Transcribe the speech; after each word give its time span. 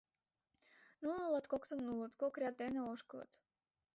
Нуно 1.03 1.23
латкокытын 1.33 1.79
улыт, 1.91 2.13
кок 2.21 2.33
ряд 2.41 2.55
дене 2.61 2.81
ошкылыт. 2.91 3.31